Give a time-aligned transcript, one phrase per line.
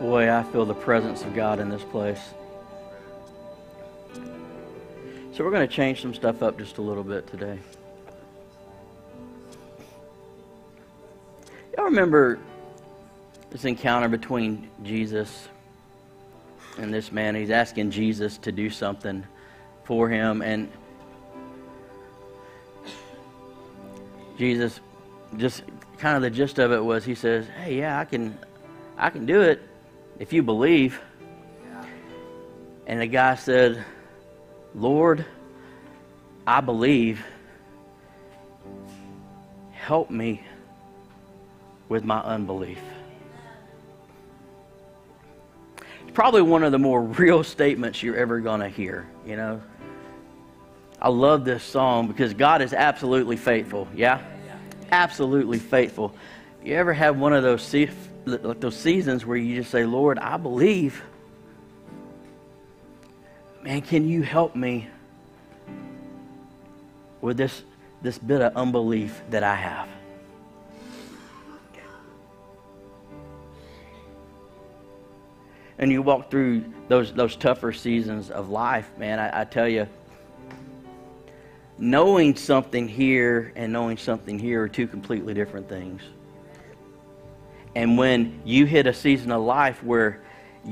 [0.00, 2.20] Boy, I feel the presence of God in this place.
[5.32, 7.58] So we're going to change some stuff up just a little bit today.
[11.74, 12.38] Y'all remember
[13.50, 15.48] this encounter between Jesus
[16.76, 17.34] and this man?
[17.34, 19.26] He's asking Jesus to do something
[19.84, 20.70] for him, and
[24.36, 24.78] Jesus
[25.38, 25.62] just
[25.96, 28.38] kind of the gist of it was he says, "Hey, yeah, I can
[28.98, 29.62] I can do it
[30.18, 31.00] if you believe."
[32.86, 33.84] And the guy said,
[34.74, 35.24] "Lord,
[36.46, 37.24] I believe.
[39.72, 40.42] Help me
[41.88, 42.80] with my unbelief."
[46.02, 49.60] It's probably one of the more real statements you're ever going to hear, you know.
[51.00, 53.86] I love this song because God is absolutely faithful.
[53.94, 54.22] Yeah?
[54.90, 56.14] Absolutely faithful.
[56.64, 57.90] You ever have one of those se-
[58.26, 61.02] like those seasons where you just say, "Lord, I believe."
[63.62, 64.88] Man, can you help me
[67.20, 67.62] with this
[68.02, 69.88] this bit of unbelief that I have?
[75.78, 79.18] And you walk through those those tougher seasons of life, man.
[79.18, 79.86] I, I tell you,
[81.78, 86.02] knowing something here and knowing something here are two completely different things.
[87.76, 90.22] And when you hit a season of life where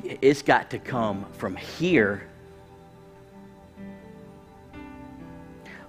[0.03, 2.27] it's got to come from here,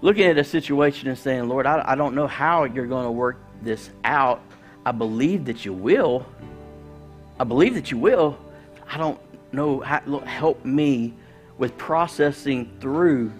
[0.01, 3.11] looking at a situation and saying, Lord, I, I don't know how you're going to
[3.11, 4.41] work this out.
[4.85, 6.25] I believe that you will.
[7.39, 8.37] I believe that you will.
[8.85, 9.17] I don't
[9.53, 11.13] know how, help me
[11.57, 13.31] with processing through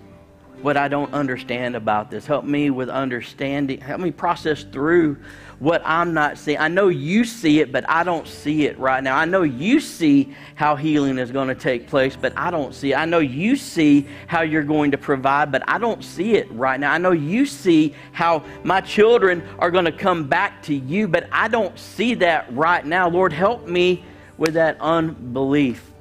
[0.66, 2.26] what I don't understand about this.
[2.26, 3.80] Help me with understanding.
[3.80, 5.16] Help me process through
[5.60, 6.58] what I'm not seeing.
[6.58, 9.16] I know you see it, but I don't see it right now.
[9.16, 12.94] I know you see how healing is going to take place, but I don't see
[12.94, 12.96] it.
[12.96, 16.80] I know you see how you're going to provide, but I don't see it right
[16.80, 16.92] now.
[16.92, 21.28] I know you see how my children are going to come back to you, but
[21.32, 23.08] I don't see that right now.
[23.08, 24.04] Lord, help me
[24.36, 25.92] with that unbelief.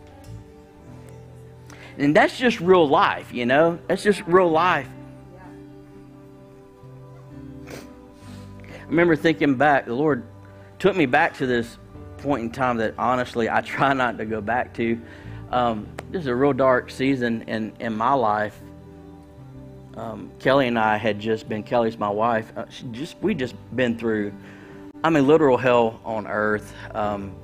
[1.99, 3.79] And that's just real life, you know?
[3.87, 4.89] That's just real life.
[7.69, 10.25] I remember thinking back, the Lord
[10.79, 11.79] took me back to this
[12.19, 15.01] point in time that honestly I try not to go back to.
[15.51, 18.59] Um, this is a real dark season in, in my life.
[19.97, 23.97] Um, Kelly and I had just been, Kelly's my wife, uh, just we just been
[23.97, 24.33] through,
[25.05, 26.75] I mean, literal hell on earth.
[26.93, 27.37] Um,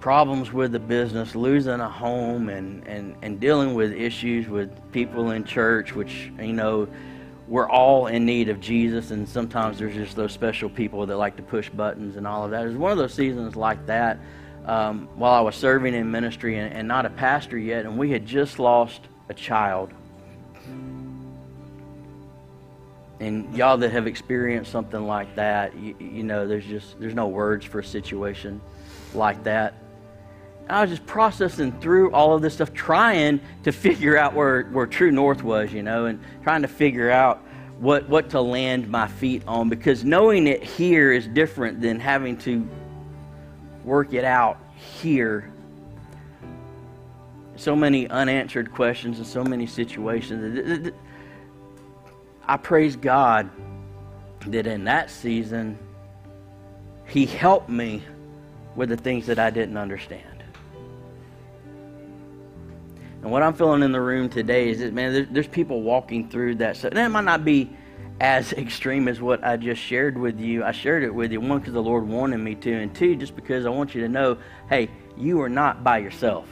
[0.00, 5.30] problems with the business, losing a home, and, and, and dealing with issues with people
[5.30, 6.88] in church, which, you know,
[7.46, 11.36] we're all in need of Jesus, and sometimes there's just those special people that like
[11.36, 12.64] to push buttons and all of that.
[12.64, 14.18] It was one of those seasons like that
[14.66, 18.10] um, while I was serving in ministry and, and not a pastor yet, and we
[18.10, 19.92] had just lost a child.
[23.18, 27.28] And y'all that have experienced something like that, you, you know, there's just there's no
[27.28, 28.62] words for a situation
[29.12, 29.74] like that.
[30.70, 34.86] I was just processing through all of this stuff, trying to figure out where, where
[34.86, 37.42] true north was, you know, and trying to figure out
[37.78, 42.36] what, what to land my feet on because knowing it here is different than having
[42.38, 42.68] to
[43.84, 45.50] work it out here.
[47.56, 50.92] So many unanswered questions and so many situations.
[52.46, 53.50] I praise God
[54.46, 55.78] that in that season,
[57.06, 58.02] He helped me
[58.76, 60.29] with the things that I didn't understand.
[63.22, 66.56] And what I'm feeling in the room today is that, man, there's, people walking through
[66.56, 66.92] that stuff.
[66.92, 67.70] And it might not be
[68.20, 70.64] as extreme as what I just shared with you.
[70.64, 73.36] I shared it with you, one, because the Lord wanted me to, and two, just
[73.36, 74.38] because I want you to know
[74.68, 76.48] hey, you are not by yourself.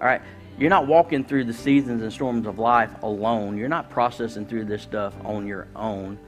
[0.00, 0.22] All right?
[0.58, 3.58] You're not walking through the seasons and storms of life alone.
[3.58, 6.18] You're not processing through this stuff on your own.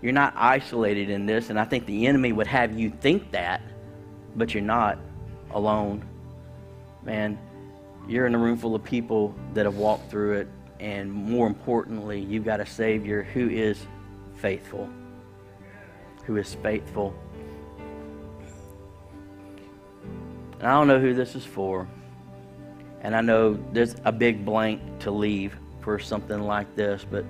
[0.00, 3.62] You're not isolated in this, and I think the enemy would have you think that,
[4.36, 4.98] but you're not
[5.50, 6.06] alone.
[7.02, 7.38] Man,
[8.08, 10.48] you're in a room full of people that have walked through it,
[10.80, 13.86] and more importantly, you've got a Savior who is
[14.36, 14.88] faithful.
[16.24, 17.14] Who is faithful.
[20.58, 21.86] And I don't know who this is for.
[23.00, 27.24] And I know there's a big blank to leave for something like this, but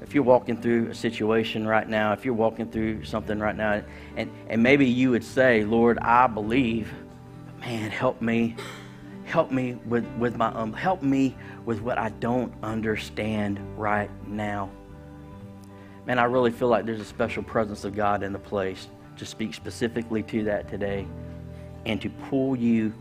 [0.00, 3.82] if you're walking through a situation right now, if you're walking through something right now,
[4.16, 6.92] and, and maybe you would say, Lord, I believe,
[7.46, 8.54] but man, help me
[9.28, 14.70] help me with, with my um, help me with what I don't understand right now.
[16.06, 18.88] Man, I really feel like there's a special presence of God in the place
[19.18, 21.06] to speak specifically to that today
[21.84, 22.92] and to pull you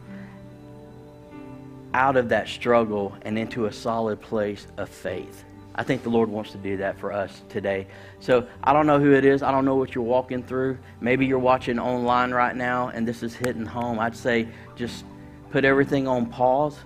[1.94, 5.46] out of that struggle and into a solid place of faith.
[5.76, 7.88] I think the Lord wants to do that for us today.
[8.20, 9.44] So I don't know who it is.
[9.44, 10.78] I don't know what you're walking through.
[11.00, 14.00] Maybe you're watching online right now and this is hitting home.
[14.00, 15.06] I'd say just
[15.52, 16.78] put everything on pause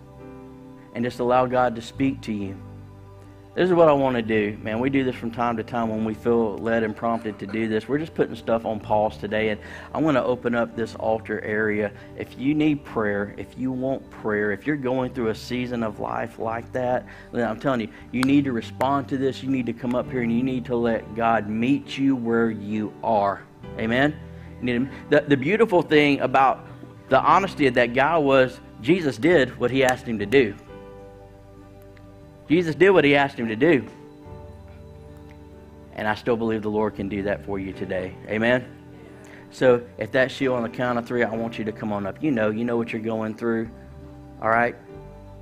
[0.94, 2.58] and just allow God to speak to you.
[3.54, 4.80] This is what I want to do, man.
[4.80, 7.68] We do this from time to time when we feel led and prompted to do
[7.68, 7.86] this.
[7.86, 9.60] We're just putting stuff on pause today, and
[9.94, 11.92] I want to open up this altar area.
[12.18, 16.00] If you need prayer, if you want prayer, if you're going through a season of
[16.00, 19.44] life like that, then I'm telling you, you need to respond to this.
[19.44, 22.50] You need to come up here and you need to let God meet you where
[22.50, 23.44] you are.
[23.78, 24.18] Amen?
[24.64, 26.68] The, the beautiful thing about
[27.12, 30.56] the honesty of that guy was Jesus did what he asked him to do.
[32.48, 33.86] Jesus did what he asked him to do.
[35.94, 38.16] And I still believe the Lord can do that for you today.
[38.30, 38.66] Amen?
[39.52, 42.08] So if that's you on the count of three, I want you to come on
[42.08, 42.24] up.
[42.24, 43.70] You know, you know what you're going through.
[44.42, 44.78] All right?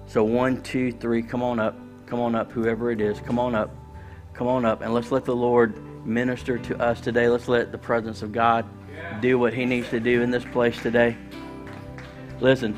[0.07, 1.77] So one, two, three, come on up.
[2.07, 3.19] Come on up, whoever it is.
[3.19, 3.69] Come on up.
[4.33, 4.81] Come on up.
[4.81, 7.29] And let's let the Lord minister to us today.
[7.29, 8.65] Let's let the presence of God
[9.21, 11.15] do what he needs to do in this place today.
[12.41, 12.77] Listen.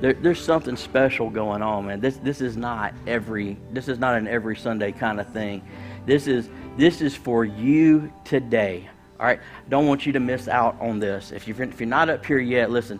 [0.00, 2.00] there, there's something special going on, man.
[2.00, 5.62] This this is not every this is not an every Sunday kind of thing.
[6.06, 8.88] This is this is for you today.
[9.18, 11.32] All right, don't want you to miss out on this.
[11.32, 12.98] If you're if you're not up here yet, listen.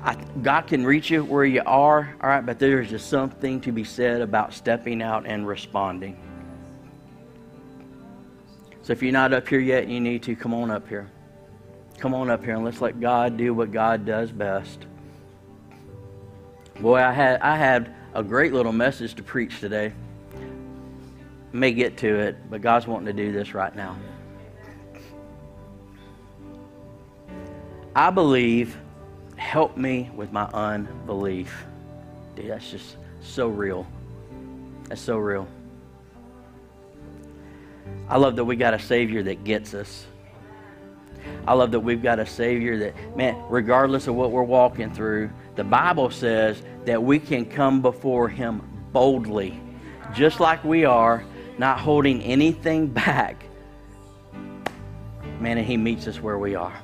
[0.00, 3.72] I, God can reach you where you are, all right, but there's just something to
[3.72, 6.16] be said about stepping out and responding.
[8.88, 11.10] So if you're not up here yet, you need to come on up here.
[11.98, 14.86] Come on up here and let's let God do what God does best.
[16.80, 19.92] Boy, I had I had a great little message to preach today.
[21.52, 23.94] May get to it, but God's wanting to do this right now.
[27.94, 28.74] I believe,
[29.36, 31.66] help me with my unbelief.
[32.36, 33.86] Dude, that's just so real.
[34.84, 35.46] That's so real.
[38.08, 40.06] I love that we got a Savior that gets us.
[41.46, 45.30] I love that we've got a Savior that, man, regardless of what we're walking through,
[45.56, 48.62] the Bible says that we can come before Him
[48.92, 49.60] boldly,
[50.14, 51.24] just like we are,
[51.58, 53.44] not holding anything back.
[55.40, 56.80] Man, and He meets us where we are.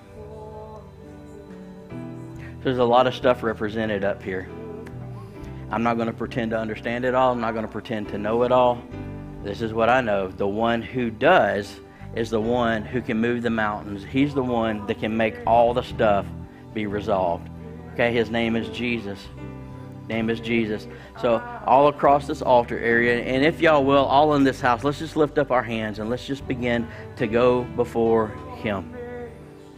[2.62, 4.48] There's a lot of stuff represented up here.
[5.70, 7.32] I'm not going to pretend to understand it all.
[7.32, 8.82] I'm not going to pretend to know it all.
[9.44, 10.29] This is what I know.
[10.29, 11.79] The one who does
[12.17, 14.02] is the one who can move the mountains.
[14.02, 16.26] He's the one that can make all the stuff
[16.73, 17.49] be resolved.
[17.93, 19.19] Okay, his name is Jesus.
[20.08, 20.88] Name is Jesus.
[21.20, 24.99] So all across this altar area, and if y'all will, all in this house, let's
[24.99, 28.94] just lift up our hands and let's just begin to go before him.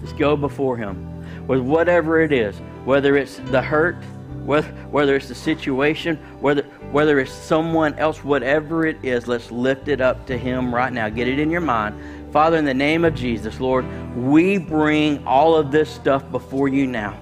[0.00, 3.96] Just go before him with whatever it is, whether it's the hurt,
[4.44, 6.62] whether, whether it's the situation, whether
[6.92, 11.08] whether it's someone else, whatever it is, let's lift it up to him right now.
[11.08, 12.32] Get it in your mind.
[12.32, 13.84] Father, in the name of Jesus, Lord,
[14.16, 17.18] we bring all of this stuff before you now.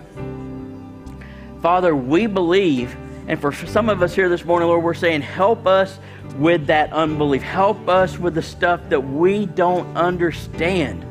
[1.63, 2.95] Father, we believe,
[3.27, 5.99] and for some of us here this morning, Lord, we're saying, help us
[6.37, 7.43] with that unbelief.
[7.43, 11.07] Help us with the stuff that we don't understand.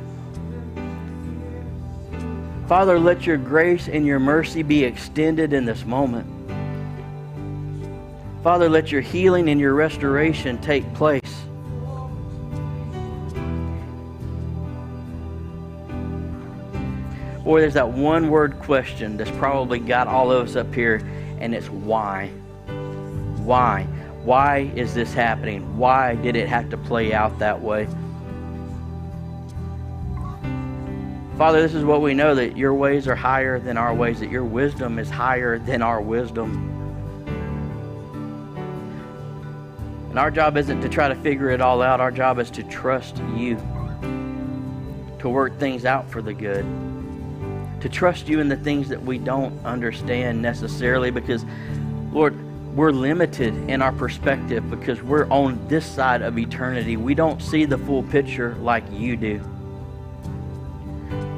[2.68, 6.28] Father, let your grace and your mercy be extended in this moment.
[8.44, 11.22] Father, let your healing and your restoration take place.
[17.46, 20.98] Boy, there's that one word question that's probably got all of us up here,
[21.40, 22.28] and it's why?
[23.46, 23.84] Why?
[24.24, 25.78] Why is this happening?
[25.78, 27.88] Why did it have to play out that way?
[31.38, 34.30] Father, this is what we know that your ways are higher than our ways, that
[34.30, 36.73] your wisdom is higher than our wisdom.
[40.14, 42.62] And our job isn't to try to figure it all out, our job is to
[42.64, 43.56] trust you,
[45.18, 46.64] to work things out for the good
[47.84, 51.46] to trust you in the things that we don't understand necessarily because,
[52.14, 52.34] Lord,
[52.78, 56.96] we're limited in our perspective because we're on this side of eternity.
[56.96, 59.53] We don't see the full picture like you do.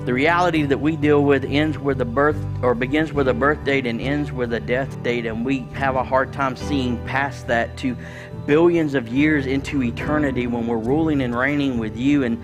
[0.06, 3.64] The reality that we deal with ends with a birth or begins with a birth
[3.64, 7.48] date and ends with a death date, and we have a hard time seeing past
[7.48, 7.98] that to
[8.46, 12.40] billions of years into eternity when we're ruling and reigning with you, and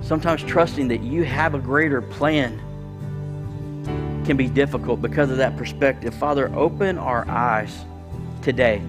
[0.00, 2.58] sometimes trusting that you have a greater plan
[4.26, 6.12] can be difficult because of that perspective.
[6.12, 7.84] Father, open our eyes
[8.42, 8.82] today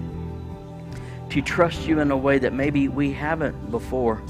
[1.30, 4.20] to trust you in a way that maybe we haven't before.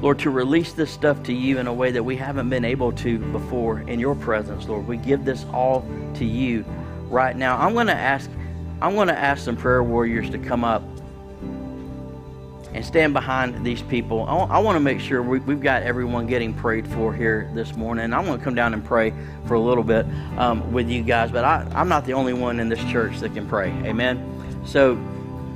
[0.00, 2.92] Lord, to release this stuff to you in a way that we haven't been able
[2.92, 4.86] to before in your presence, Lord.
[4.86, 6.64] We give this all to you
[7.08, 7.58] right now.
[7.58, 8.30] I'm going to ask
[8.80, 10.84] I'm going to ask some prayer warriors to come up
[12.74, 14.22] and stand behind these people.
[14.22, 18.12] I want to make sure we, have got everyone getting prayed for here this morning.
[18.12, 19.12] I'm going to come down and pray
[19.46, 22.60] for a little bit um, with you guys, but I, I'm not the only one
[22.60, 23.70] in this church that can pray.
[23.84, 24.62] Amen.
[24.64, 24.94] So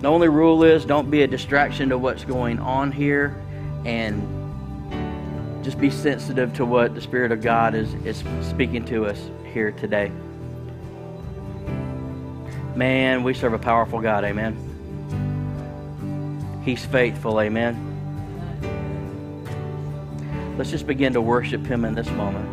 [0.01, 3.42] the only rule is don't be a distraction to what's going on here
[3.85, 9.19] and just be sensitive to what the Spirit of God is, is speaking to us
[9.53, 10.11] here today.
[12.75, 14.57] Man, we serve a powerful God, amen.
[16.65, 17.89] He's faithful, amen.
[20.57, 22.49] Let's just begin to worship Him in this moment.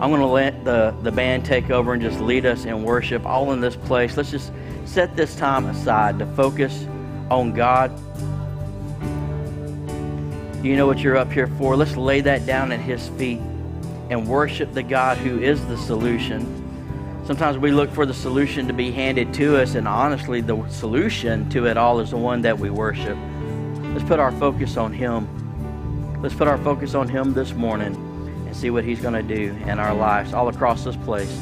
[0.00, 3.24] I'm going to let the, the band take over and just lead us in worship
[3.24, 4.16] all in this place.
[4.16, 4.50] Let's just
[4.84, 6.86] set this time aside to focus
[7.30, 7.92] on God.
[10.62, 11.76] You know what you're up here for.
[11.76, 13.40] Let's lay that down at His feet
[14.10, 16.62] and worship the God who is the solution
[17.24, 21.48] Sometimes we look for the solution to be handed to us, and honestly, the solution
[21.50, 23.16] to it all is the one that we worship.
[23.94, 26.20] Let's put our focus on Him.
[26.20, 27.94] Let's put our focus on Him this morning
[28.44, 31.40] and see what He's going to do in our lives all across this place.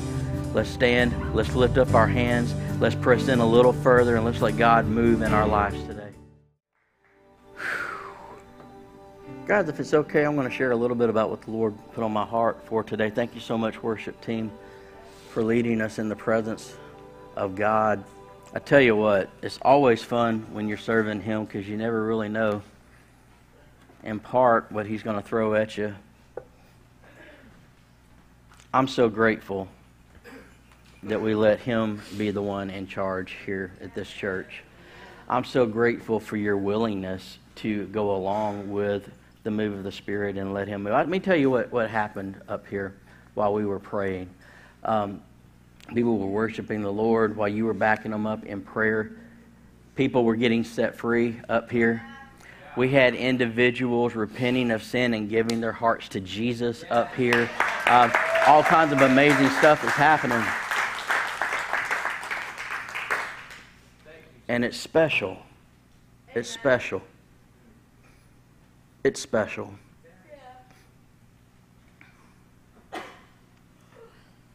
[0.53, 1.35] Let's stand.
[1.35, 2.55] Let's lift up our hands.
[2.79, 6.00] Let's press in a little further and let's let God move in our lives today.
[9.51, 11.75] Guys, if it's okay, I'm going to share a little bit about what the Lord
[11.93, 13.11] put on my heart for today.
[13.11, 14.49] Thank you so much, worship team
[15.31, 16.77] for leading us in the presence
[17.35, 18.05] of God.
[18.55, 22.29] I tell you what, it's always fun when you're serving Him because you never really
[22.29, 22.63] know,
[24.05, 25.97] in part, what He's going to throw at you.
[28.73, 29.67] I'm so grateful
[31.03, 34.63] that we let Him be the one in charge here at this church.
[35.29, 39.11] I'm so grateful for your willingness to go along with
[39.43, 40.93] the move of the Spirit and let Him move.
[40.93, 42.95] Let me tell you what, what happened up here
[43.35, 44.29] while we were praying.
[44.85, 45.23] Um,
[45.95, 49.13] people were worshiping the Lord while you were backing them up in prayer.
[49.97, 52.03] People were getting set free up here.
[52.77, 57.51] We had individuals repenting of sin and giving their hearts to Jesus up here.
[57.87, 58.11] Uh,
[58.47, 60.43] all kinds of amazing stuff is happening.
[64.49, 65.39] And it's special.
[66.35, 67.03] It's special.
[69.03, 69.73] It's special.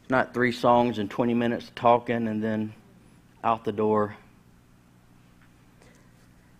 [0.10, 2.74] not three songs and 20 minutes talking and then
[3.44, 4.16] out the door.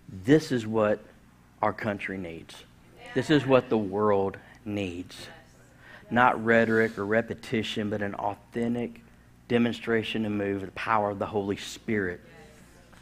[0.10, 1.00] This is what
[1.62, 2.56] our country needs.
[3.14, 5.28] This is what the world needs.
[6.10, 9.02] Not rhetoric or repetition, but an authentic
[9.48, 12.22] demonstration and move of the power of the Holy Spirit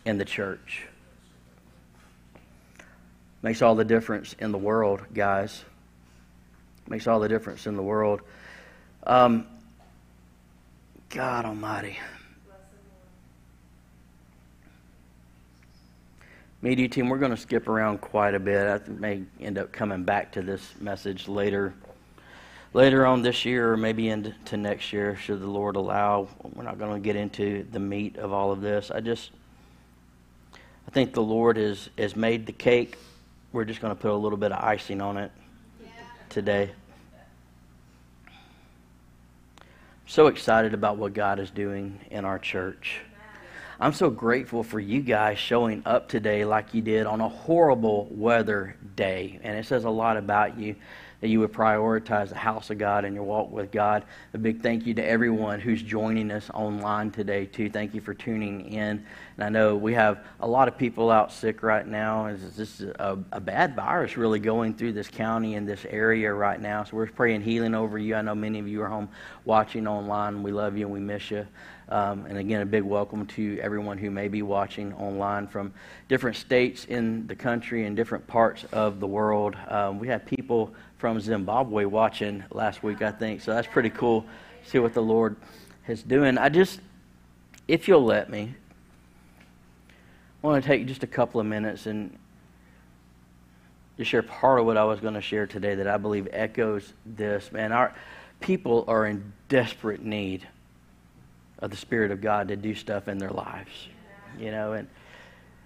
[0.06, 0.88] in the church.
[3.44, 5.66] Makes all the difference in the world, guys.
[6.88, 8.22] Makes all the difference in the world.
[9.06, 9.46] Um,
[11.10, 12.00] God Almighty.
[16.62, 18.66] Media team, we're going to skip around quite a bit.
[18.66, 21.74] I may end up coming back to this message later,
[22.72, 26.30] later on this year, or maybe into next year, should the Lord allow.
[26.54, 28.90] We're not going to get into the meat of all of this.
[28.90, 29.32] I just,
[30.88, 32.98] I think the Lord has has made the cake.
[33.54, 35.32] We're just going to put a little bit of icing on it
[36.28, 36.72] today.
[40.08, 43.02] so excited about what God is doing in our church.
[43.80, 48.08] I'm so grateful for you guys showing up today like you did on a horrible
[48.10, 49.40] weather day.
[49.44, 50.76] And it says a lot about you
[51.24, 54.04] that you would prioritize the house of God and your walk with God.
[54.34, 57.70] A big thank you to everyone who's joining us online today, too.
[57.70, 59.06] Thank you for tuning in.
[59.38, 62.28] And I know we have a lot of people out sick right now.
[62.58, 66.60] This is a, a bad virus really going through this county and this area right
[66.60, 66.84] now.
[66.84, 68.16] So we're praying healing over you.
[68.16, 69.08] I know many of you are home
[69.46, 70.44] watching online.
[70.44, 71.48] We love you and we miss you.
[71.90, 75.74] Um, and again, a big welcome to everyone who may be watching online from
[76.08, 79.56] different states in the country and different parts of the world.
[79.68, 83.42] Um, we have people from Zimbabwe watching last week, I think.
[83.42, 84.24] So that's pretty cool.
[84.66, 85.36] See what the Lord
[85.86, 86.38] is doing.
[86.38, 86.80] I just,
[87.68, 88.56] if you'll let me,
[90.42, 92.18] I want to take just a couple of minutes and
[93.98, 96.94] just share part of what I was going to share today that I believe echoes
[97.06, 97.52] this.
[97.52, 97.94] Man, our
[98.40, 100.48] people are in desperate need
[101.60, 103.90] of the Spirit of God to do stuff in their lives.
[104.40, 104.88] You know, and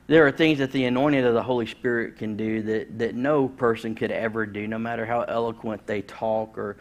[0.07, 3.49] there are things that the anointing of the Holy Spirit can do that, that no
[3.49, 6.77] person could ever do, no matter how eloquent they talk or,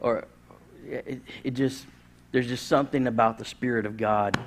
[0.00, 0.26] or
[0.86, 1.86] it, it just,
[2.32, 4.38] there's just something about the Spirit of God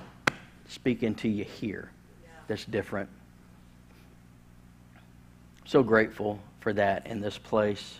[0.67, 1.91] speaking to you here
[2.47, 3.09] that's different.
[5.65, 7.99] So grateful for that in this place.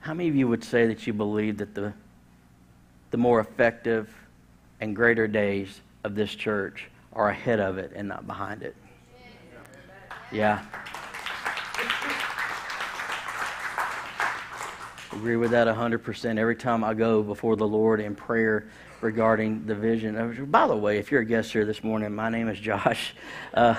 [0.00, 1.92] How many of you would say that you believe that the,
[3.12, 4.12] the more effective
[4.80, 8.76] and greater days of this church are ahead of it and not behind it?
[10.32, 10.64] Yeah.
[15.12, 16.38] Agree with that 100%.
[16.38, 18.66] Every time I go before the Lord in prayer
[19.00, 20.46] regarding the vision.
[20.50, 23.14] By the way, if you're a guest here this morning, my name is Josh.
[23.52, 23.76] Uh,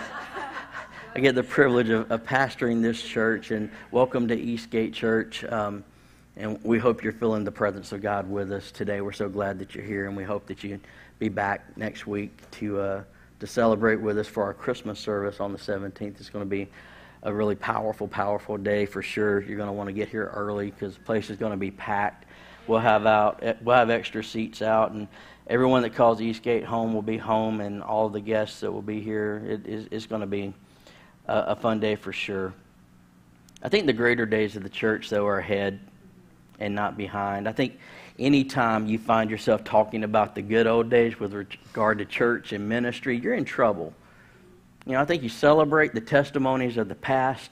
[1.13, 5.43] I get the privilege of, of, pastoring this church, and welcome to Eastgate Church.
[5.43, 5.83] Um,
[6.37, 9.01] and we hope you're feeling the presence of God with us today.
[9.01, 10.79] We're so glad that you're here, and we hope that you
[11.17, 13.03] be back next week to uh,
[13.39, 16.19] to celebrate with us for our Christmas service on the 17th.
[16.19, 16.67] It's going to be
[17.23, 19.41] a really powerful, powerful day for sure.
[19.41, 21.71] You're going to want to get here early because the place is going to be
[21.71, 22.25] packed.
[22.67, 25.07] We'll have out we'll have extra seats out, and
[25.47, 28.99] everyone that calls Eastgate home will be home, and all the guests that will be
[28.99, 29.41] here.
[29.47, 30.53] It is it's going to be
[31.27, 32.53] a, a fun day for sure.
[33.63, 35.79] I think the greater days of the church, though, are ahead
[36.59, 37.47] and not behind.
[37.47, 37.79] I think
[38.19, 42.67] anytime you find yourself talking about the good old days with regard to church and
[42.67, 43.93] ministry, you're in trouble.
[44.85, 47.51] You know, I think you celebrate the testimonies of the past,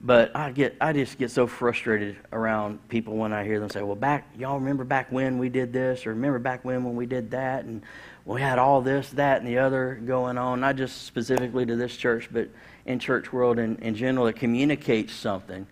[0.00, 3.82] but I get I just get so frustrated around people when I hear them say,
[3.82, 7.06] "Well, back y'all remember back when we did this, or remember back when when we
[7.06, 7.82] did that, and
[8.24, 11.96] we had all this, that, and the other going on." Not just specifically to this
[11.96, 12.48] church, but
[12.84, 15.66] in church world in, in general, it communicates something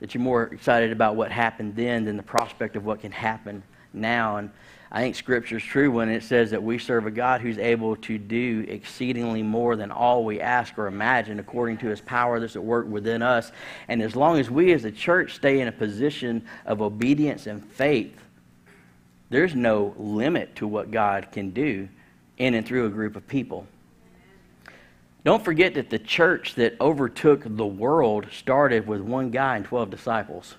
[0.00, 3.62] that you're more excited about what happened then than the prospect of what can happen
[3.92, 4.36] now.
[4.36, 4.50] And
[4.90, 7.96] I think Scripture is true when it says that we serve a God who's able
[7.96, 12.56] to do exceedingly more than all we ask or imagine according to his power that's
[12.56, 13.50] at work within us.
[13.88, 17.64] And as long as we as a church stay in a position of obedience and
[17.72, 18.16] faith,
[19.28, 21.88] there's no limit to what God can do
[22.38, 23.66] in and through a group of people.
[25.26, 29.90] Don't forget that the church that overtook the world started with one guy and 12
[29.90, 30.54] disciples.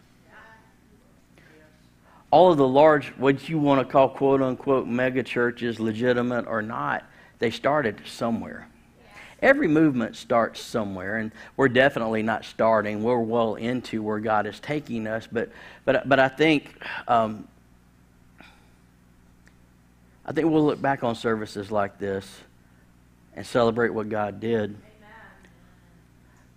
[2.32, 6.62] All of the large, what you want to call quote unquote mega churches, legitimate or
[6.62, 7.06] not,
[7.40, 8.68] they started somewhere.
[9.42, 13.04] Every movement starts somewhere, and we're definitely not starting.
[13.04, 15.50] We're well into where God is taking us, but
[15.86, 17.48] but but I think um,
[20.26, 22.42] I think we'll look back on services like this
[23.38, 24.76] and celebrate what God did.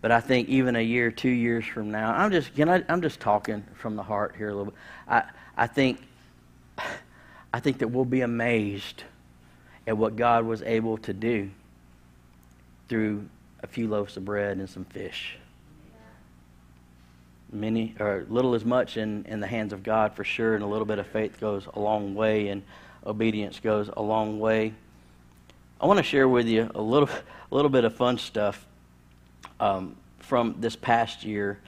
[0.00, 3.02] But I think even a year, two years from now, I'm just can I, I'm
[3.02, 4.80] just talking from the heart here a little bit.
[5.06, 5.24] I
[5.56, 6.00] I think
[7.52, 9.04] I think that we'll be amazed
[9.86, 11.50] at what God was able to do
[12.88, 13.28] through
[13.62, 15.36] a few loaves of bread and some fish.
[17.52, 20.66] Many or little as much in, in the hands of God for sure, and a
[20.66, 22.62] little bit of faith goes a long way, and
[23.04, 24.72] obedience goes a long way.
[25.82, 27.08] I want to share with you a little,
[27.50, 28.66] a little bit of fun stuff
[29.58, 31.58] um, from this past year.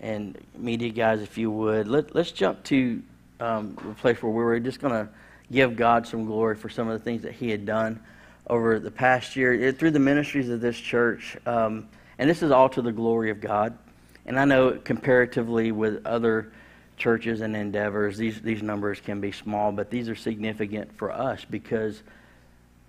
[0.00, 3.02] And media guys, if you would, let, us jump to
[3.40, 5.08] um, the place where we were just going to
[5.50, 7.98] give God some glory for some of the things that He had done
[8.46, 11.36] over the past year it, through the ministries of this church.
[11.44, 13.76] Um, and this is all to the glory of God.
[14.24, 16.52] And I know comparatively with other
[16.96, 21.44] churches and endeavors, these, these numbers can be small, but these are significant for us
[21.44, 22.04] because–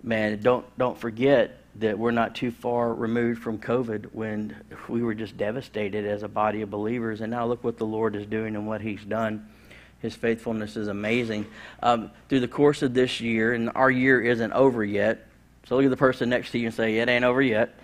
[0.03, 4.55] man, don't don't forget that we're not too far removed from COVID when
[4.87, 8.15] we were just devastated as a body of believers, and now look what the Lord
[8.15, 9.47] is doing and what He's done.
[9.99, 11.45] His faithfulness is amazing.
[11.83, 15.27] Um, through the course of this year, and our year isn't over yet,
[15.65, 17.75] so look at the person next to you and say, "It ain't over yet."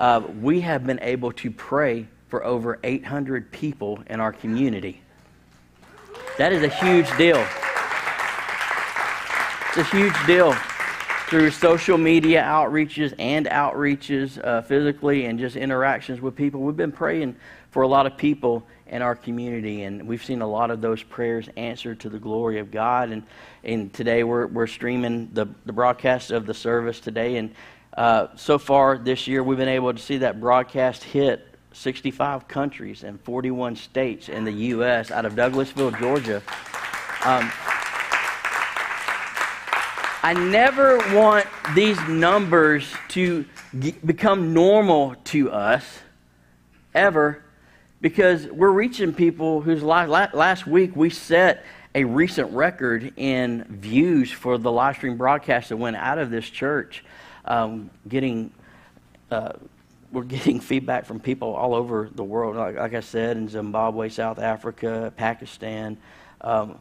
[0.00, 5.00] Uh, we have been able to pray for over 800 people in our community.
[6.38, 7.46] That is a huge deal.
[9.74, 10.52] It's a huge deal
[11.28, 16.60] through social media outreaches and outreaches uh, physically and just interactions with people.
[16.60, 17.36] We've been praying
[17.70, 21.02] for a lot of people in our community, and we've seen a lot of those
[21.02, 23.12] prayers answered to the glory of God.
[23.12, 23.22] And,
[23.64, 27.36] and today we're, we're streaming the, the broadcast of the service today.
[27.36, 27.54] And
[27.96, 33.04] uh, so far this year, we've been able to see that broadcast hit 65 countries
[33.04, 35.10] and 41 states in the U.S.
[35.10, 36.42] out of Douglasville, Georgia.
[37.24, 37.50] Um,
[40.24, 43.44] I never want these numbers to
[44.06, 45.84] become normal to us
[46.94, 47.42] ever
[48.00, 51.64] because we're reaching people whose life, last week we set
[51.96, 56.48] a recent record in views for the live stream broadcast that went out of this
[56.48, 57.04] church.
[57.44, 58.52] Um, getting,
[59.32, 59.54] uh,
[60.12, 64.08] we're getting feedback from people all over the world, like, like, I said, in Zimbabwe,
[64.08, 65.96] South Africa, Pakistan.
[66.40, 66.78] Um,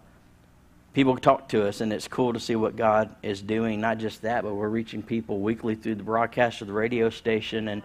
[0.94, 3.80] people talk to us, and it's cool to see what God is doing.
[3.80, 7.68] Not just that, but we're reaching people weekly through the broadcast of the radio station,
[7.68, 7.82] and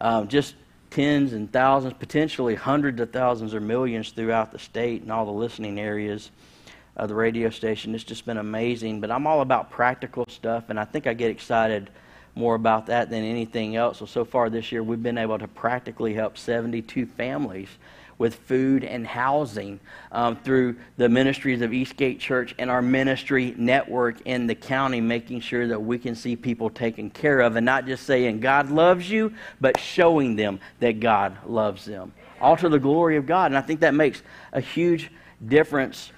[0.00, 0.54] um, just
[0.90, 5.32] tens and thousands, potentially hundreds of thousands or millions throughout the state and all the
[5.32, 6.30] listening areas
[6.96, 7.94] of the radio station.
[7.94, 9.00] It's just been amazing.
[9.00, 11.90] But I'm all about practical stuff, and I think I get excited
[12.34, 13.98] more about that than anything else.
[13.98, 17.68] So, so far this year, we've been able to practically help 72 families
[18.22, 19.80] with food and housing
[20.12, 25.40] um, through the ministries of Eastgate Church and our ministry network in the county, making
[25.40, 29.10] sure that we can see people taken care of and not just saying God loves
[29.10, 32.12] you, but showing them that God loves them.
[32.40, 33.46] All to the glory of God.
[33.46, 35.10] And I think that makes a huge
[35.44, 36.12] difference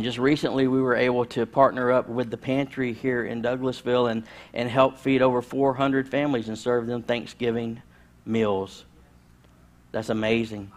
[0.00, 4.22] just recently we were able to partner up with the pantry here in Douglasville and,
[4.54, 7.82] and help feed over 400 families and serve them Thanksgiving
[8.24, 8.84] meals.
[9.90, 10.70] That's amazing.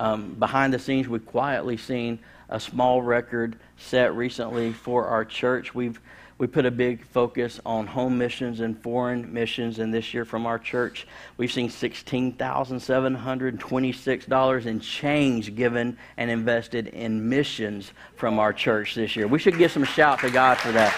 [0.00, 5.74] Um, behind the scenes, we've quietly seen a small record set recently for our church.
[5.74, 6.00] We've
[6.38, 10.46] we put a big focus on home missions and foreign missions, and this year from
[10.46, 18.94] our church, we've seen $16,726 in change given and invested in missions from our church
[18.94, 19.28] this year.
[19.28, 20.94] We should give some shout to God for that.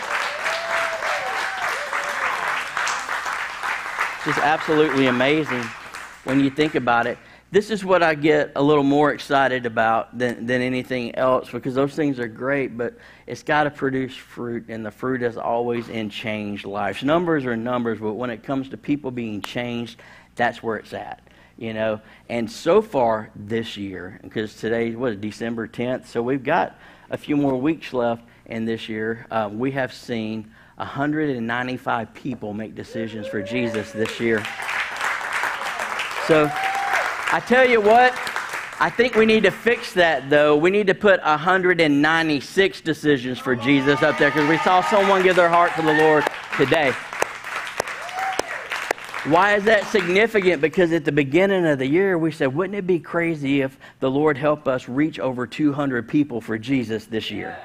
[4.18, 5.64] It's just absolutely amazing
[6.22, 7.18] when you think about it
[7.52, 11.74] this is what I get a little more excited about than, than anything else because
[11.74, 15.90] those things are great, but it's got to produce fruit, and the fruit is always
[15.90, 17.02] in changed lives.
[17.04, 20.00] Numbers are numbers, but when it comes to people being changed,
[20.34, 21.20] that's where it's at.
[21.58, 26.78] You know, and so far this year, because today was December 10th, so we've got
[27.10, 29.26] a few more weeks left in this year.
[29.30, 34.42] Um, we have seen 195 people make decisions for Jesus this year.
[36.26, 36.50] So
[37.34, 38.12] I tell you what,
[38.78, 40.54] I think we need to fix that though.
[40.54, 45.36] We need to put 196 decisions for Jesus up there because we saw someone give
[45.36, 46.26] their heart to the Lord
[46.58, 46.92] today.
[49.24, 50.60] Why is that significant?
[50.60, 54.10] Because at the beginning of the year, we said, wouldn't it be crazy if the
[54.10, 57.56] Lord helped us reach over 200 people for Jesus this year?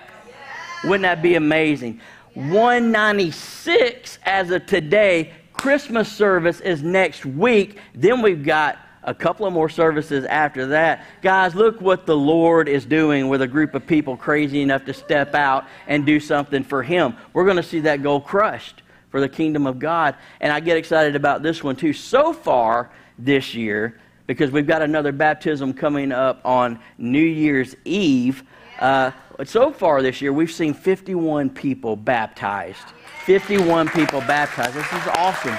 [0.85, 1.99] Wouldn't that be amazing?
[2.35, 5.33] 196 as of today.
[5.51, 7.79] Christmas service is next week.
[7.93, 11.05] Then we've got a couple of more services after that.
[11.21, 14.93] Guys, look what the Lord is doing with a group of people crazy enough to
[14.93, 17.15] step out and do something for Him.
[17.31, 20.15] We're going to see that goal crushed for the kingdom of God.
[20.41, 21.93] And I get excited about this one too.
[21.93, 28.43] So far this year, because we've got another baptism coming up on New Year's Eve.
[28.77, 29.11] Uh,
[29.45, 32.85] so far this year, we've seen 51 people baptized.
[33.23, 34.73] 51 people baptized.
[34.73, 35.55] This is awesome.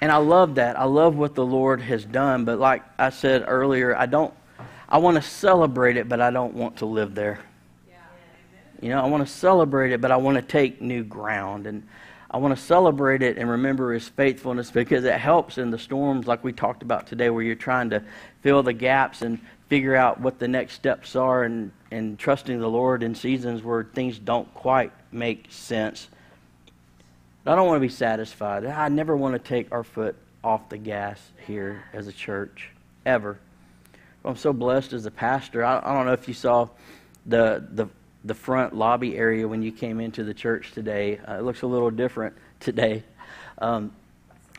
[0.00, 0.78] And I love that.
[0.78, 2.44] I love what the Lord has done.
[2.44, 4.32] But like I said earlier, I don't,
[4.88, 7.40] I want to celebrate it, but I don't want to live there.
[8.80, 11.66] You know, I want to celebrate it, but I want to take new ground.
[11.66, 11.82] And
[12.30, 16.26] I want to celebrate it and remember His faithfulness because it helps in the storms,
[16.26, 18.02] like we talked about today, where you're trying to
[18.42, 22.68] fill the gaps and figure out what the next steps are and, and trusting the
[22.68, 26.08] Lord in seasons where things don't quite make sense.
[27.48, 28.66] I don't want to be satisfied.
[28.66, 32.68] I never want to take our foot off the gas here as a church,
[33.06, 33.38] ever.
[34.22, 35.64] I'm so blessed as a pastor.
[35.64, 36.68] I, I don't know if you saw
[37.24, 37.88] the, the,
[38.22, 41.20] the front lobby area when you came into the church today.
[41.26, 43.02] Uh, it looks a little different today.
[43.56, 43.92] Um,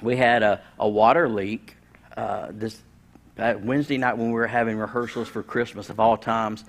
[0.02, 1.76] we had a, a water leak
[2.18, 2.82] uh, this
[3.38, 6.66] Wednesday night when we were having rehearsals for Christmas of all times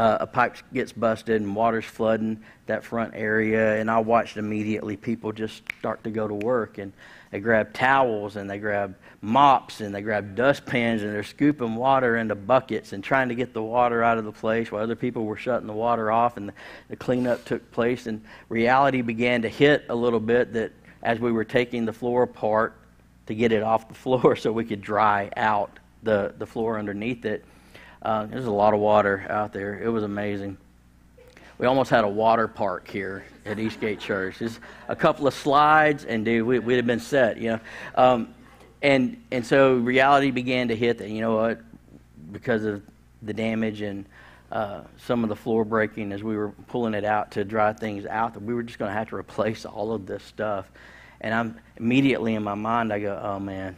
[0.00, 4.96] uh, a pipe gets busted and water's flooding that front area, and I watched immediately
[4.96, 6.94] people just start to go to work and
[7.30, 12.16] they grab towels and they grab mops and they grab dustpans and they're scooping water
[12.16, 15.26] into buckets and trying to get the water out of the place while other people
[15.26, 16.54] were shutting the water off and the,
[16.88, 21.30] the cleanup took place and reality began to hit a little bit that as we
[21.30, 22.74] were taking the floor apart
[23.26, 27.26] to get it off the floor so we could dry out the, the floor underneath
[27.26, 27.44] it
[28.02, 29.78] uh, there's a lot of water out there.
[29.78, 30.56] It was amazing.
[31.58, 34.38] We almost had a water park here at Eastgate Church.
[34.38, 37.60] Just a couple of slides, and dude, we, would have been set, you know.
[37.94, 38.34] Um,
[38.82, 41.10] and and so reality began to hit that.
[41.10, 41.60] You know what?
[42.32, 42.82] Because of
[43.22, 44.06] the damage and
[44.50, 48.06] uh, some of the floor breaking as we were pulling it out to dry things
[48.06, 50.70] out, that we were just going to have to replace all of this stuff.
[51.20, 53.76] And I'm immediately in my mind, I go, oh man,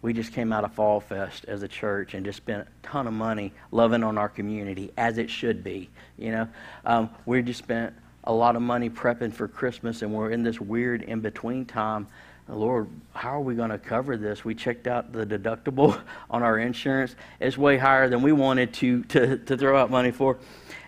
[0.00, 3.06] we just came out of Fall Fest as a church and just spent a ton
[3.06, 5.90] of money loving on our community as it should be.
[6.16, 6.48] You know,
[6.84, 10.60] um, we just spent a lot of money prepping for Christmas, and we're in this
[10.60, 12.06] weird in between time.
[12.48, 14.44] Lord, how are we going to cover this?
[14.44, 17.14] We checked out the deductible on our insurance.
[17.40, 20.38] It's way higher than we wanted to, to, to throw out money for.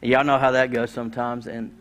[0.00, 1.46] And y'all know how that goes sometimes.
[1.46, 1.76] And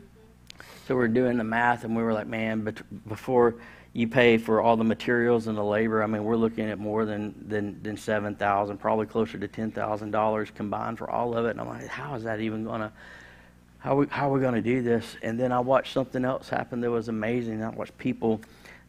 [0.88, 2.76] so we're doing the math, and we were like, man,
[3.08, 3.56] before
[3.94, 7.06] you pay for all the materials and the labor, I mean, we're looking at more
[7.06, 11.52] than, than, than 7000 probably closer to $10,000 combined for all of it.
[11.52, 12.92] And I'm like, how is that even to
[13.80, 15.16] how we, how are we to do this?
[15.24, 17.64] And then I watched something else happen that was amazing.
[17.64, 18.42] I watched people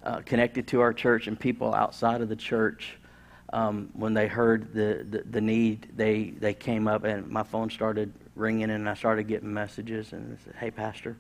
[0.02, 2.96] uh, connected to our church and people outside of the church.
[3.52, 7.68] Um, when they heard the, the, the, need, they, they came up and my phone
[7.68, 11.16] started ringing and I started getting messages and I said, hey, Pastor,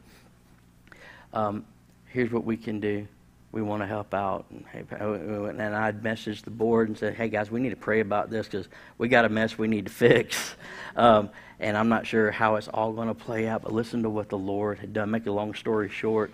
[1.32, 1.64] um,
[2.06, 3.08] here's what we can do.
[3.52, 4.46] We want to help out.
[4.50, 8.46] And, I'd message the board and say, hey, guys, we need to pray about this
[8.46, 10.54] because we got a mess we need to fix.
[10.96, 14.10] Um, and I'm not sure how it's all going to play out, but listen to
[14.10, 15.10] what the Lord had done.
[15.10, 16.32] Make a long story short,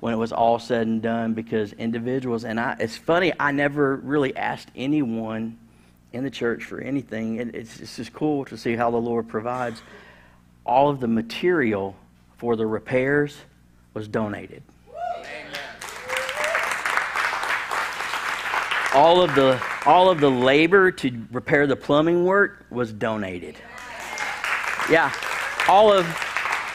[0.00, 3.96] when it was all said and done, because individuals, and I, it's funny, I never
[3.96, 5.58] really asked anyone
[6.12, 7.36] in the church for anything.
[7.36, 9.82] It, it's, it's just cool to see how the Lord provides.
[10.64, 11.96] All of the material
[12.38, 13.36] for the repairs
[13.94, 14.62] was donated.
[18.96, 23.54] All of the all of the labor to repair the plumbing work was donated.
[24.90, 25.12] Yeah.
[25.68, 26.06] All of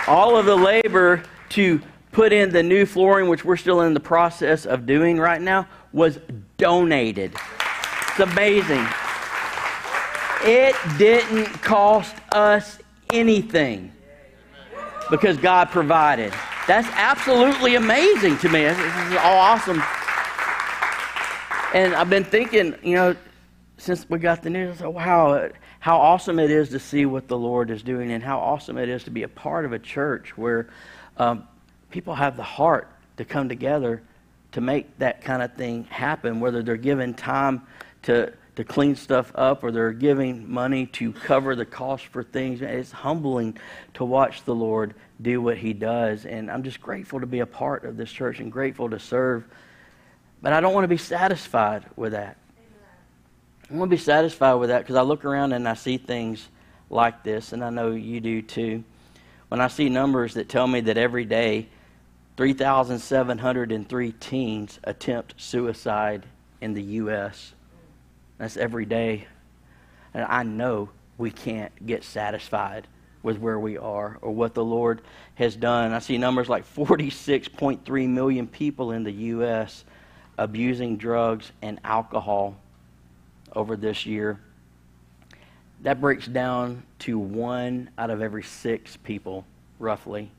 [0.07, 1.81] all of the labor to
[2.11, 5.67] put in the new flooring, which we're still in the process of doing right now,
[5.93, 6.19] was
[6.57, 7.33] donated.
[8.09, 8.85] It's amazing.
[10.43, 12.77] It didn't cost us
[13.11, 13.91] anything
[15.09, 16.31] because God provided.
[16.67, 18.61] That's absolutely amazing to me.
[18.61, 19.81] This is all awesome.
[21.73, 23.15] And I've been thinking, you know,
[23.77, 27.71] since we got the news, wow, how awesome it is to see what the Lord
[27.71, 30.67] is doing and how awesome it is to be a part of a church where
[31.15, 31.47] um,
[31.89, 34.03] people have the heart to come together
[34.51, 37.61] to make that kind of thing happen, whether they're giving time
[38.03, 42.61] to, to clean stuff up or they're giving money to cover the cost for things.
[42.61, 43.57] It's humbling
[43.93, 46.25] to watch the Lord do what He does.
[46.25, 49.45] And I'm just grateful to be a part of this church and grateful to serve.
[50.41, 52.37] But I don't want to be satisfied with that.
[53.69, 56.49] I want to be satisfied with that because I look around and I see things
[56.89, 58.83] like this, and I know you do too.
[59.47, 61.67] When I see numbers that tell me that every day
[62.37, 66.25] 3,703 teens attempt suicide
[66.59, 67.53] in the U.S.,
[68.37, 69.27] that's every day.
[70.13, 72.87] And I know we can't get satisfied
[73.23, 75.01] with where we are or what the Lord
[75.35, 75.93] has done.
[75.93, 79.85] I see numbers like 46.3 million people in the U.S.
[80.37, 82.55] abusing drugs and alcohol
[83.55, 84.39] over this year.
[85.81, 89.45] That breaks down to one out of every six people,
[89.79, 90.31] roughly,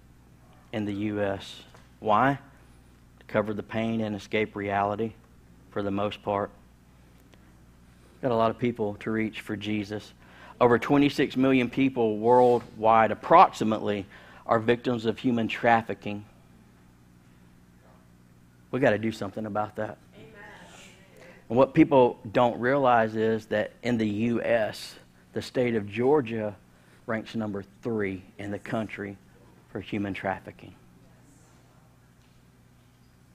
[0.72, 1.62] in the U.S.
[2.00, 2.38] Why?
[3.18, 5.12] To cover the pain and escape reality,
[5.70, 6.50] for the most part.
[8.22, 10.12] Got a lot of people to reach for Jesus.
[10.60, 14.06] Over 26 million people worldwide, approximately,
[14.46, 16.24] are victims of human trafficking.
[18.72, 19.98] We got to do something about that.
[21.48, 24.94] And what people don't realize is that in the U.S.,
[25.34, 26.56] the state of Georgia
[27.06, 29.18] ranks number three in the country
[29.70, 30.74] for human trafficking.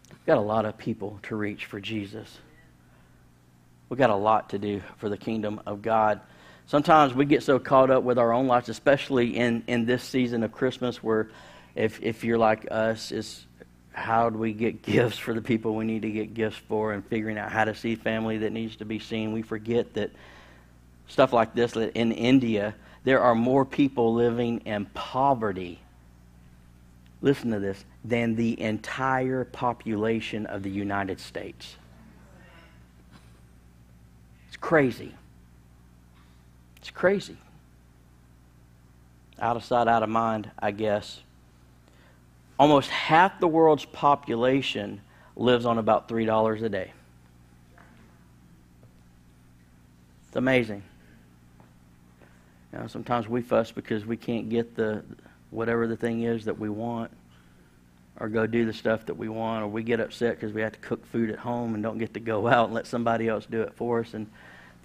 [0.09, 2.39] We've got a lot of people to reach for Jesus.
[3.89, 6.19] We've got a lot to do for the kingdom of God.
[6.65, 10.43] Sometimes we get so caught up with our own lives, especially in, in this season
[10.43, 11.29] of Christmas, where
[11.75, 13.46] if, if you're like us, it's
[13.97, 17.05] how do we get gifts for the people we need to get gifts for and
[17.07, 19.33] figuring out how to see family that needs to be seen.
[19.33, 20.11] We forget that
[21.07, 25.79] stuff like this in India, there are more people living in poverty.
[27.21, 31.77] Listen to this than the entire population of the United States.
[34.47, 35.13] It's crazy.
[36.77, 37.37] It's crazy.
[39.39, 41.21] Out of sight, out of mind, I guess
[42.59, 45.01] almost half the world's population
[45.35, 46.91] lives on about $3 a day.
[50.27, 50.83] It's amazing.
[52.73, 55.03] You know, sometimes we fuss because we can't get the
[55.51, 57.11] whatever the thing is that we want
[58.19, 60.73] or go do the stuff that we want or we get upset because we have
[60.73, 63.45] to cook food at home and don't get to go out and let somebody else
[63.45, 64.27] do it for us and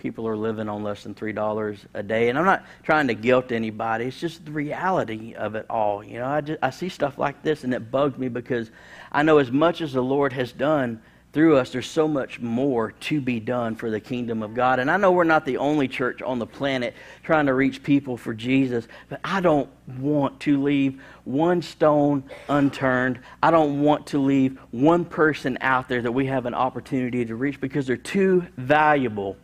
[0.03, 3.15] people are living on less than three dollars a day and i'm not trying to
[3.15, 6.89] guilt anybody it's just the reality of it all you know i just i see
[6.89, 8.73] stuff like this and it bugs me because
[9.13, 11.01] i know as much as the lord has done
[11.33, 14.79] through us, there's so much more to be done for the kingdom of God.
[14.79, 18.19] And I know we're not the only church on the planet trying to reach people
[18.19, 23.19] for Jesus, but I don't want to leave one stone unturned.
[23.43, 27.35] I don't want to leave one person out there that we have an opportunity to
[27.35, 29.39] reach because they're too valuable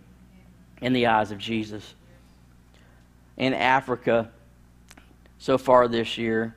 [0.80, 1.94] in the eyes of Jesus.
[3.36, 4.30] In Africa,
[5.38, 6.54] so far this year,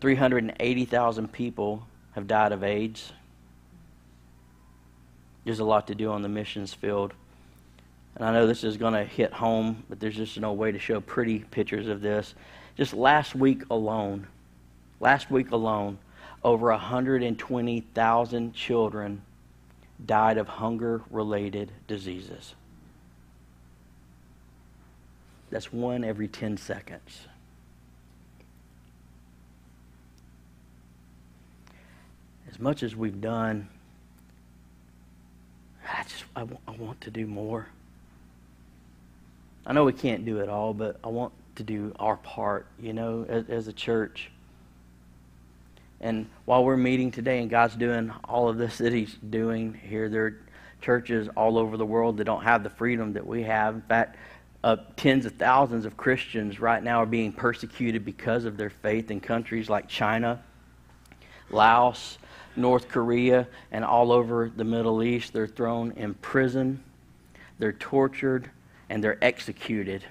[0.00, 3.12] 380,000 people have died of AIDS.
[5.44, 7.12] There's a lot to do on the missions field.
[8.16, 10.78] And I know this is going to hit home, but there's just no way to
[10.78, 12.34] show pretty pictures of this.
[12.76, 14.26] Just last week alone,
[15.00, 15.98] last week alone,
[16.42, 19.22] over 120,000 children
[20.04, 22.54] died of hunger related diseases.
[25.54, 27.28] That's one every 10 seconds.
[32.50, 33.68] As much as we've done
[35.88, 37.68] I just I, want to do more.
[39.64, 42.92] I know we can't do it all, but I want to do our part, you
[42.92, 44.32] know, as, as a church.
[46.00, 50.08] And while we're meeting today and God's doing all of this that He's doing here,
[50.08, 50.36] there are
[50.80, 53.76] churches all over the world that don't have the freedom that we have.
[53.76, 54.16] In fact,
[54.64, 59.10] uh, tens of thousands of Christians right now are being persecuted because of their faith
[59.10, 60.42] in countries like China,
[61.50, 62.16] Laos,
[62.56, 65.34] North Korea, and all over the Middle East.
[65.34, 66.82] They're thrown in prison,
[67.58, 68.50] they're tortured,
[68.88, 70.02] and they're executed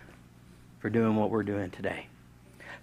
[0.77, 2.05] for doing what we're doing today,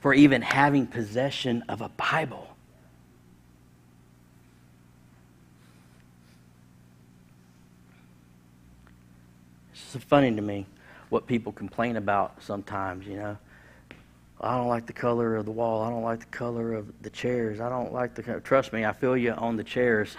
[0.00, 2.48] for even having possession of a Bible.
[9.72, 10.66] It's funny to me
[11.10, 13.36] what people complain about sometimes, you know.
[14.40, 15.82] I don't like the color of the wall.
[15.82, 17.60] I don't like the color of the chairs.
[17.60, 18.40] I don't like the.
[18.40, 20.16] Trust me, I feel you on the chairs.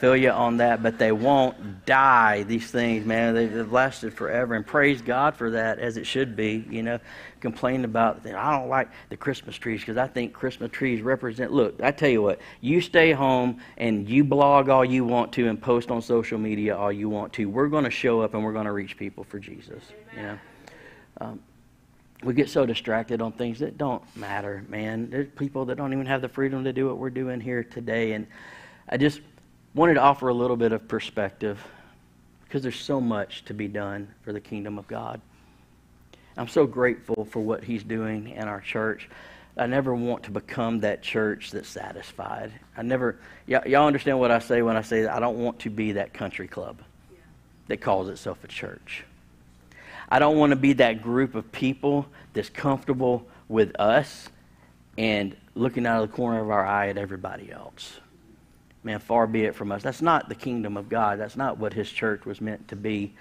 [0.00, 2.42] Feel you on that, but they won't die.
[2.44, 6.64] These things, man, they've lasted forever, and praise God for that, as it should be.
[6.70, 6.98] You know,
[7.40, 8.26] complain about.
[8.26, 11.52] I don't like the Christmas trees because I think Christmas trees represent.
[11.52, 15.48] Look, I tell you what, you stay home and you blog all you want to
[15.48, 17.50] and post on social media all you want to.
[17.50, 19.82] We're going to show up and we're going to reach people for Jesus.
[20.16, 20.38] You know.
[21.20, 21.40] Um,
[22.22, 25.10] we get so distracted on things that don't matter, man.
[25.10, 28.12] There's people that don't even have the freedom to do what we're doing here today.
[28.12, 28.26] And
[28.88, 29.20] I just
[29.74, 31.64] wanted to offer a little bit of perspective
[32.44, 35.20] because there's so much to be done for the kingdom of God.
[36.36, 39.08] I'm so grateful for what He's doing in our church.
[39.56, 42.52] I never want to become that church that's satisfied.
[42.76, 45.60] I never, y- y'all understand what I say when I say that I don't want
[45.60, 46.78] to be that country club
[47.68, 49.04] that calls itself a church.
[50.08, 54.28] I don't want to be that group of people that's comfortable with us
[54.98, 58.00] and looking out of the corner of our eye at everybody else.
[58.82, 59.82] Man, far be it from us.
[59.82, 61.18] That's not the kingdom of God.
[61.18, 63.12] That's not what His church was meant to be.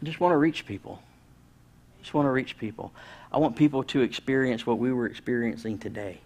[0.00, 1.00] I just want to reach people.
[1.98, 2.92] I just want to reach people.
[3.32, 6.20] I want people to experience what we were experiencing today.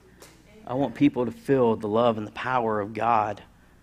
[0.66, 3.42] I want people to feel the love and the power of God,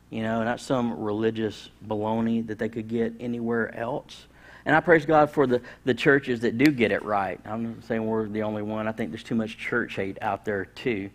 [0.09, 4.25] you know, not some religious baloney that they could get anywhere else.
[4.67, 7.39] And I praise God for the, the churches that do get it right.
[7.45, 8.85] I'm not saying we're the only one.
[8.85, 11.09] I think there's too much church hate out there, too.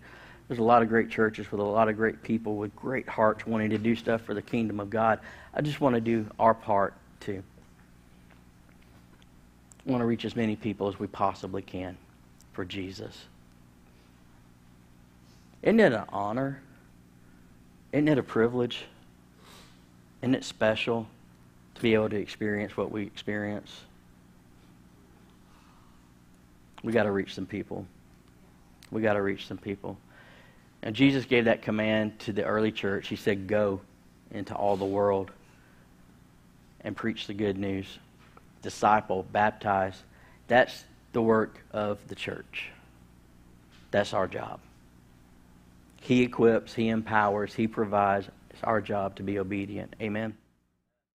[0.48, 3.46] There's a lot of great churches with a lot of great people with great hearts
[3.46, 5.20] wanting to do stuff for the kingdom of God.
[5.52, 7.42] I just want to do our part, too.
[9.86, 11.98] I want to reach as many people as we possibly can
[12.54, 13.26] for Jesus.
[15.60, 16.62] Isn't it an honor?
[17.92, 18.86] Isn't it a privilege?
[20.22, 21.06] Isn't it special
[21.82, 23.70] be able to experience what we experience?
[26.82, 27.86] We got to reach some people.
[28.90, 29.98] We got to reach some people.
[30.82, 33.08] And Jesus gave that command to the early church.
[33.08, 33.80] He said, Go
[34.30, 35.30] into all the world
[36.80, 37.86] and preach the good news.
[38.62, 40.00] Disciple, baptize.
[40.48, 42.70] That's the work of the church.
[43.90, 44.60] That's our job.
[46.00, 48.28] He equips, He empowers, He provides.
[48.50, 49.94] It's our job to be obedient.
[50.00, 50.34] Amen.